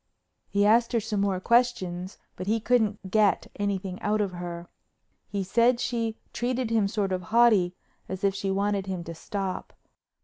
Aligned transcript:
He 0.49 0.65
asked 0.65 0.93
her 0.93 0.99
some 0.99 1.21
more 1.21 1.39
questions 1.39 2.17
but 2.35 2.47
he 2.47 2.59
couldn't 2.59 3.11
get 3.11 3.51
anything 3.57 4.01
out 4.01 4.19
of 4.19 4.31
her. 4.31 4.67
He 5.27 5.43
said 5.43 5.79
she 5.79 6.17
treated 6.33 6.71
him 6.71 6.87
sort 6.87 7.11
of 7.11 7.21
haughty 7.21 7.75
as 8.09 8.23
if 8.23 8.33
she 8.33 8.49
wanted 8.49 8.87
him 8.87 9.03
to 9.03 9.13
stop. 9.13 9.73